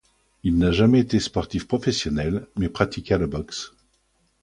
[0.41, 3.75] Il n'a jamais été sportif professionnel, mais pratiqua la boxe.